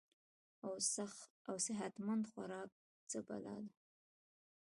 او 1.45 1.53
صحت 1.67 1.93
مند 2.05 2.23
خوراک 2.31 2.69
څۀ 3.09 3.19
بلا 3.27 3.55
ده- 3.67 3.71